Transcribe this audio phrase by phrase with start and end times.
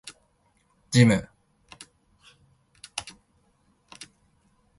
[0.91, 1.29] ジム